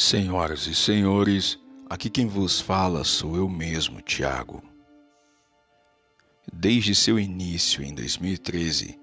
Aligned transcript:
Senhoras 0.00 0.68
e 0.68 0.76
senhores, 0.76 1.58
aqui 1.90 2.08
quem 2.08 2.28
vos 2.28 2.60
fala 2.60 3.02
sou 3.02 3.34
eu 3.34 3.48
mesmo, 3.48 4.00
Tiago. 4.00 4.62
Desde 6.52 6.94
seu 6.94 7.18
início 7.18 7.82
em 7.82 7.92
2013, 7.92 8.96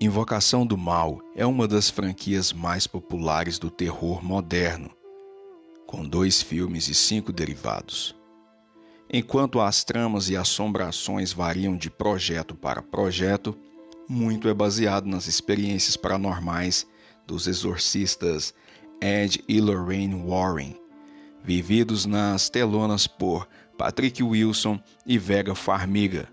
Invocação 0.00 0.66
do 0.66 0.76
Mal 0.76 1.20
é 1.36 1.46
uma 1.46 1.68
das 1.68 1.90
franquias 1.90 2.52
mais 2.52 2.88
populares 2.88 3.56
do 3.56 3.70
terror 3.70 4.20
moderno, 4.20 4.90
com 5.86 6.04
dois 6.04 6.42
filmes 6.42 6.88
e 6.88 6.94
cinco 6.94 7.32
derivados. 7.32 8.16
Enquanto 9.08 9.60
as 9.60 9.84
tramas 9.84 10.28
e 10.28 10.36
assombrações 10.36 11.32
variam 11.32 11.76
de 11.76 11.88
projeto 11.88 12.56
para 12.56 12.82
projeto, 12.82 13.56
muito 14.08 14.48
é 14.48 14.54
baseado 14.54 15.06
nas 15.06 15.28
experiências 15.28 15.96
paranormais 15.96 16.84
dos 17.24 17.46
exorcistas 17.46 18.52
Ed 19.00 19.42
e 19.48 19.60
Lorraine 19.60 20.14
Warren, 20.26 20.76
vividos 21.42 22.06
nas 22.06 22.48
telonas 22.48 23.06
por 23.06 23.46
Patrick 23.76 24.22
Wilson 24.22 24.80
e 25.06 25.18
Vega 25.18 25.54
Farmiga. 25.54 26.28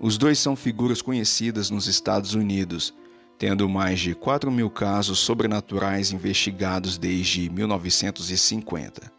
Os 0.00 0.16
dois 0.16 0.38
são 0.38 0.56
figuras 0.56 1.02
conhecidas 1.02 1.70
nos 1.70 1.86
Estados 1.86 2.34
Unidos, 2.34 2.94
tendo 3.38 3.68
mais 3.68 4.00
de 4.00 4.14
4 4.14 4.50
mil 4.50 4.70
casos 4.70 5.18
sobrenaturais 5.18 6.12
investigados 6.12 6.98
desde 6.98 7.48
1950. 7.50 9.12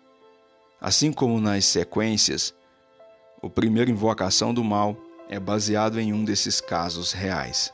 Assim 0.80 1.12
como 1.12 1.40
nas 1.40 1.66
sequências, 1.66 2.54
o 3.42 3.50
primeiro 3.50 3.92
Invocação 3.92 4.54
do 4.54 4.64
Mal 4.64 4.98
é 5.30 5.40
baseado 5.40 6.00
em 6.00 6.14
um 6.14 6.24
desses 6.24 6.60
casos 6.60 7.12
reais. 7.12 7.74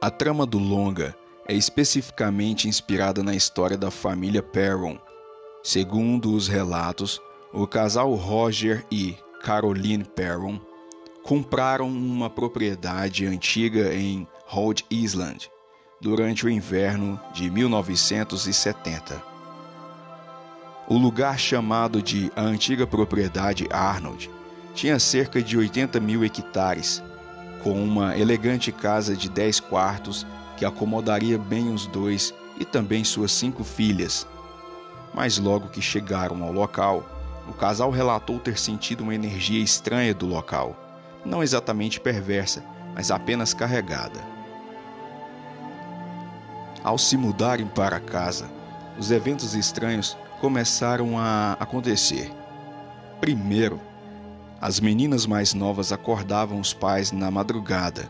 A 0.00 0.10
trama 0.10 0.46
do 0.46 0.58
longa 0.58 1.16
é 1.48 1.54
especificamente 1.54 2.68
inspirada 2.68 3.22
na 3.22 3.34
história 3.34 3.76
da 3.76 3.90
família 3.90 4.42
Perron. 4.42 4.98
Segundo 5.62 6.34
os 6.34 6.48
relatos, 6.48 7.20
o 7.52 7.66
casal 7.66 8.12
Roger 8.14 8.84
e 8.90 9.16
Caroline 9.42 10.04
Perron 10.04 10.60
compraram 11.22 11.88
uma 11.88 12.28
propriedade 12.28 13.26
antiga 13.26 13.94
em 13.94 14.26
Rhode 14.46 14.84
Island 14.90 15.50
durante 16.00 16.46
o 16.46 16.50
inverno 16.50 17.20
de 17.32 17.50
1970. 17.50 19.22
O 20.88 20.96
lugar 20.96 21.38
chamado 21.38 22.00
de 22.00 22.30
a 22.36 22.42
antiga 22.42 22.86
propriedade 22.86 23.66
Arnold 23.70 24.30
tinha 24.74 25.00
cerca 25.00 25.42
de 25.42 25.56
80 25.56 25.98
mil 25.98 26.24
hectares, 26.24 27.02
com 27.62 27.82
uma 27.82 28.16
elegante 28.16 28.70
casa 28.70 29.16
de 29.16 29.28
10 29.28 29.58
quartos 29.60 30.24
que 30.56 30.64
acomodaria 30.64 31.38
bem 31.38 31.72
os 31.72 31.86
dois 31.86 32.34
e 32.58 32.64
também 32.64 33.04
suas 33.04 33.30
cinco 33.32 33.62
filhas. 33.62 34.26
Mas 35.14 35.38
logo 35.38 35.68
que 35.68 35.82
chegaram 35.82 36.42
ao 36.42 36.52
local, 36.52 37.04
o 37.48 37.52
casal 37.52 37.90
relatou 37.90 38.38
ter 38.40 38.58
sentido 38.58 39.02
uma 39.02 39.14
energia 39.14 39.62
estranha 39.62 40.12
do 40.12 40.26
local, 40.26 40.74
não 41.24 41.42
exatamente 41.42 42.00
perversa, 42.00 42.64
mas 42.94 43.10
apenas 43.10 43.54
carregada. 43.54 44.20
Ao 46.82 46.96
se 46.96 47.16
mudarem 47.16 47.66
para 47.66 48.00
casa, 48.00 48.48
os 48.98 49.10
eventos 49.10 49.54
estranhos 49.54 50.16
começaram 50.40 51.18
a 51.18 51.56
acontecer. 51.60 52.32
Primeiro, 53.20 53.80
as 54.60 54.80
meninas 54.80 55.26
mais 55.26 55.52
novas 55.52 55.92
acordavam 55.92 56.58
os 56.58 56.72
pais 56.72 57.12
na 57.12 57.30
madrugada 57.30 58.08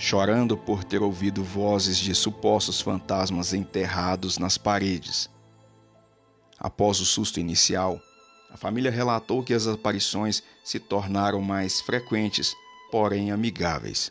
chorando 0.00 0.56
por 0.56 0.82
ter 0.82 1.02
ouvido 1.02 1.44
vozes 1.44 1.98
de 1.98 2.14
supostos 2.14 2.80
fantasmas 2.80 3.52
enterrados 3.52 4.38
nas 4.38 4.56
paredes. 4.56 5.28
Após 6.58 7.00
o 7.00 7.04
susto 7.04 7.38
inicial, 7.38 8.00
a 8.50 8.56
família 8.56 8.90
relatou 8.90 9.42
que 9.42 9.52
as 9.52 9.66
aparições 9.66 10.42
se 10.64 10.80
tornaram 10.80 11.42
mais 11.42 11.82
frequentes, 11.82 12.56
porém 12.90 13.30
amigáveis. 13.30 14.10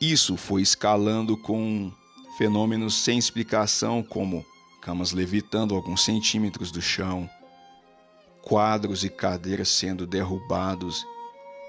Isso 0.00 0.36
foi 0.36 0.62
escalando 0.62 1.36
com 1.36 1.92
fenômenos 2.36 2.96
sem 2.96 3.18
explicação, 3.18 4.02
como 4.02 4.44
camas 4.80 5.12
levitando 5.12 5.76
alguns 5.76 6.02
centímetros 6.02 6.72
do 6.72 6.82
chão, 6.82 7.30
quadros 8.42 9.04
e 9.04 9.08
cadeiras 9.08 9.68
sendo 9.68 10.08
derrubados 10.08 11.06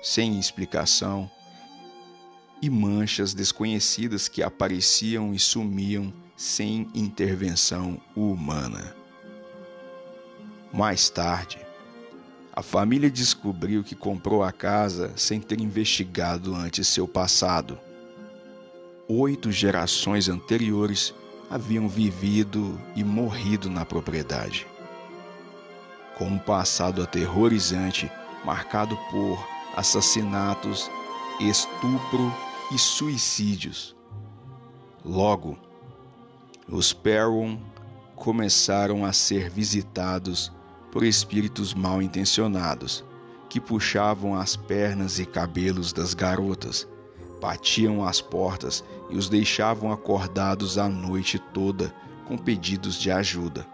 sem 0.03 0.37
explicação, 0.37 1.31
e 2.61 2.69
manchas 2.69 3.33
desconhecidas 3.33 4.27
que 4.27 4.43
apareciam 4.43 5.33
e 5.33 5.39
sumiam 5.39 6.13
sem 6.35 6.87
intervenção 6.93 7.99
humana. 8.15 8.95
Mais 10.71 11.09
tarde, 11.09 11.59
a 12.53 12.61
família 12.61 13.09
descobriu 13.09 13.83
que 13.83 13.95
comprou 13.95 14.43
a 14.43 14.51
casa 14.51 15.11
sem 15.15 15.39
ter 15.39 15.59
investigado 15.59 16.53
antes 16.53 16.87
seu 16.87 17.07
passado. 17.07 17.79
Oito 19.07 19.51
gerações 19.51 20.29
anteriores 20.29 21.13
haviam 21.49 21.87
vivido 21.87 22.79
e 22.95 23.03
morrido 23.03 23.69
na 23.69 23.85
propriedade. 23.85 24.67
Com 26.17 26.25
um 26.25 26.39
passado 26.39 27.01
aterrorizante 27.01 28.11
marcado 28.45 28.97
por 29.11 29.52
assassinatos, 29.75 30.89
estupro 31.39 32.31
e 32.71 32.77
suicídios. 32.77 33.95
Logo, 35.03 35.57
os 36.67 36.93
Perron 36.93 37.59
começaram 38.15 39.03
a 39.03 39.11
ser 39.11 39.49
visitados 39.49 40.51
por 40.91 41.03
espíritos 41.03 41.73
mal 41.73 42.01
intencionados 42.01 43.03
que 43.49 43.59
puxavam 43.59 44.35
as 44.35 44.55
pernas 44.55 45.19
e 45.19 45.25
cabelos 45.25 45.93
das 45.93 46.15
garotas, 46.15 46.87
batiam 47.39 48.03
as 48.03 48.19
portas 48.19 48.83
e 49.11 49.15
os 49.15 49.29
deixavam 49.29 49.91
acordados 49.91 50.77
a 50.79 50.89
noite 50.89 51.37
toda 51.37 51.93
com 52.25 52.35
pedidos 52.35 52.95
de 52.95 53.11
ajuda. 53.11 53.67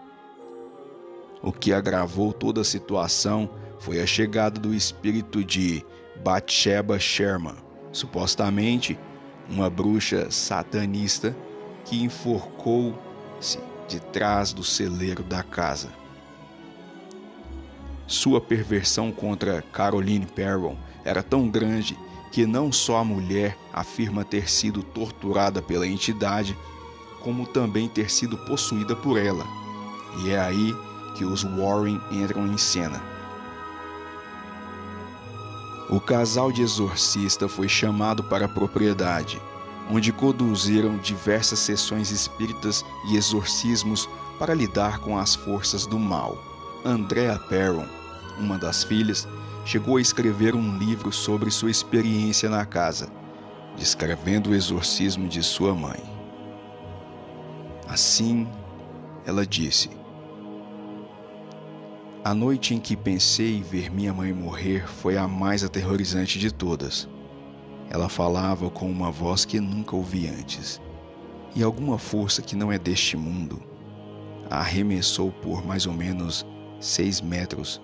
O 1.42 1.50
que 1.50 1.72
agravou 1.72 2.30
toda 2.32 2.60
a 2.60 2.64
situação 2.64 3.48
foi 3.80 4.00
a 4.00 4.06
chegada 4.06 4.60
do 4.60 4.74
espírito 4.74 5.42
de 5.42 5.84
Bathsheba 6.22 6.98
Sherman, 6.98 7.56
supostamente 7.90 8.98
uma 9.48 9.68
bruxa 9.68 10.30
satanista 10.30 11.34
que 11.84 12.02
enforcou-se 12.02 13.58
de 13.88 13.98
trás 13.98 14.52
do 14.52 14.62
celeiro 14.62 15.22
da 15.22 15.42
casa. 15.42 15.88
Sua 18.06 18.40
perversão 18.40 19.10
contra 19.10 19.62
Caroline 19.72 20.26
Perron 20.26 20.76
era 21.04 21.22
tão 21.22 21.48
grande 21.48 21.98
que 22.30 22.44
não 22.44 22.70
só 22.70 22.98
a 22.98 23.04
mulher 23.04 23.56
afirma 23.72 24.24
ter 24.24 24.48
sido 24.48 24.82
torturada 24.82 25.62
pela 25.62 25.86
entidade, 25.86 26.56
como 27.22 27.46
também 27.46 27.88
ter 27.88 28.10
sido 28.10 28.36
possuída 28.38 28.94
por 28.94 29.18
ela. 29.18 29.44
E 30.22 30.30
é 30.30 30.38
aí 30.38 30.74
que 31.16 31.24
os 31.24 31.42
Warren 31.42 32.00
entram 32.10 32.46
em 32.46 32.58
cena. 32.58 33.19
O 35.90 35.98
casal 35.98 36.52
de 36.52 36.62
exorcista 36.62 37.48
foi 37.48 37.68
chamado 37.68 38.22
para 38.22 38.44
a 38.44 38.48
propriedade, 38.48 39.42
onde 39.90 40.12
conduziram 40.12 40.96
diversas 40.98 41.58
sessões 41.58 42.12
espíritas 42.12 42.84
e 43.08 43.16
exorcismos 43.16 44.08
para 44.38 44.54
lidar 44.54 45.00
com 45.00 45.18
as 45.18 45.34
forças 45.34 45.86
do 45.86 45.98
mal. 45.98 46.38
Andrea 46.84 47.36
Perron, 47.40 47.86
uma 48.38 48.56
das 48.56 48.84
filhas, 48.84 49.26
chegou 49.64 49.96
a 49.96 50.00
escrever 50.00 50.54
um 50.54 50.78
livro 50.78 51.10
sobre 51.10 51.50
sua 51.50 51.72
experiência 51.72 52.48
na 52.48 52.64
casa, 52.64 53.08
descrevendo 53.76 54.50
o 54.50 54.54
exorcismo 54.54 55.26
de 55.26 55.42
sua 55.42 55.74
mãe. 55.74 56.00
Assim, 57.88 58.46
ela 59.26 59.44
disse: 59.44 59.90
a 62.22 62.34
noite 62.34 62.74
em 62.74 62.80
que 62.80 62.94
pensei 62.96 63.62
ver 63.62 63.90
minha 63.90 64.12
mãe 64.12 64.32
morrer 64.32 64.86
foi 64.86 65.16
a 65.16 65.26
mais 65.26 65.64
aterrorizante 65.64 66.38
de 66.38 66.52
todas. 66.52 67.08
Ela 67.88 68.10
falava 68.10 68.70
com 68.70 68.90
uma 68.90 69.10
voz 69.10 69.46
que 69.46 69.58
nunca 69.58 69.96
ouvi 69.96 70.28
antes, 70.28 70.80
e 71.56 71.62
alguma 71.62 71.98
força 71.98 72.42
que 72.42 72.54
não 72.54 72.70
é 72.70 72.78
deste 72.78 73.16
mundo 73.16 73.62
a 74.50 74.58
arremessou 74.58 75.30
por 75.30 75.64
mais 75.64 75.86
ou 75.86 75.92
menos 75.92 76.44
seis 76.80 77.20
metros 77.20 77.80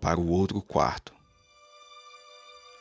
para 0.00 0.18
o 0.18 0.30
outro 0.30 0.62
quarto. 0.62 1.12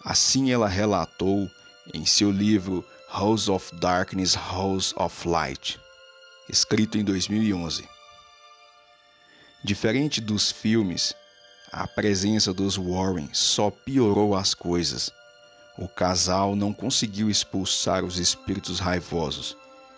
Assim 0.06 0.52
ela 0.52 0.68
relatou 0.68 1.50
em 1.94 2.06
seu 2.06 2.32
livro 2.32 2.86
House 3.12 3.50
of 3.50 3.76
Darkness, 3.78 4.36
House 4.36 4.94
of 4.96 5.28
Light, 5.28 5.80
escrito 6.50 6.98
em 6.98 7.04
2011. 7.04 7.97
Diferente 9.64 10.22
dos 10.22 10.52
filmes, 10.52 11.16
a 11.72 11.88
presença 11.88 12.54
dos 12.54 12.78
Warren 12.78 13.28
só 13.34 13.72
piorou 13.72 14.36
as 14.36 14.54
coisas. 14.54 15.12
o 15.80 15.88
casal 15.88 16.56
não 16.56 16.74
conseguiu 16.74 17.30
expulsar 17.30 18.04
os 18.04 18.18
espíritos 18.18 18.80
raivosos 18.80 19.56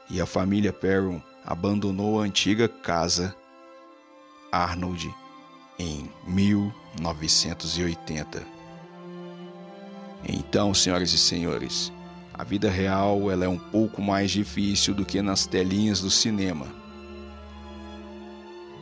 e 0.10 0.20
a 0.20 0.26
família 0.26 0.74
Perron 0.74 1.22
abandonou 1.46 2.20
a 2.20 2.26
antiga 2.26 2.68
casa 2.68 3.34
Arnold 4.52 5.10
em 5.78 6.12
1980. 6.28 8.46
Então, 10.28 10.74
senhoras 10.74 11.14
e 11.14 11.18
senhores, 11.18 11.94
a 12.34 12.44
vida 12.44 12.70
real 12.70 13.32
ela 13.32 13.46
é 13.46 13.48
um 13.48 13.58
pouco 13.58 14.02
mais 14.02 14.32
difícil 14.32 14.94
do 14.94 15.06
que 15.06 15.22
nas 15.22 15.46
telinhas 15.46 16.02
do 16.02 16.10
cinema. 16.10 16.79